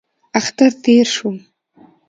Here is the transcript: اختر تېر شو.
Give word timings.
اختر 0.39 0.71
تېر 0.83 1.05
شو. 1.15 1.29